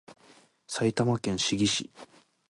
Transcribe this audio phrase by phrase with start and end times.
[0.65, 1.91] 埼玉県志木市